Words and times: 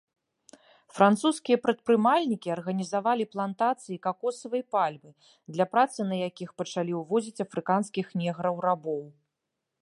Французскія 0.99 1.57
прадпрымальнікі 1.65 2.53
арганізавалі 2.55 3.27
плантацыі 3.35 3.99
какосавай 4.07 4.63
пальмы, 4.77 5.09
для 5.59 5.65
працы 5.75 5.99
на 6.13 6.19
якіх 6.29 6.49
пачалі 6.63 6.91
увозіць 7.03 7.43
афрыканскіх 7.47 8.05
неграў-рабоў. 8.25 9.03